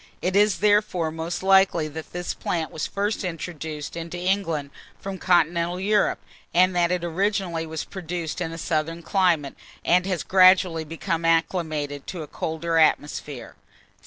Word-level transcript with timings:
It 0.19 0.35
is 0.35 0.61
therefore 0.61 1.11
most 1.11 1.43
likely 1.43 1.87
that 1.89 2.11
this 2.11 2.33
plant 2.33 2.71
was 2.71 2.87
first 2.87 3.23
introduced 3.23 3.95
into 3.95 4.17
England 4.17 4.71
from 4.99 5.19
continental 5.19 5.79
Europe, 5.79 6.17
and 6.55 6.75
that 6.75 6.91
it 6.91 7.03
originally 7.03 7.67
was 7.67 7.83
produced 7.83 8.41
in 8.41 8.51
a 8.51 8.57
southern 8.57 9.03
climate, 9.03 9.53
and 9.85 10.07
has 10.07 10.23
gradually 10.23 10.85
become 10.85 11.23
acclimatized 11.23 12.07
to 12.07 12.23
a 12.23 12.27
colder 12.27 12.79
atmosphere. 12.79 13.55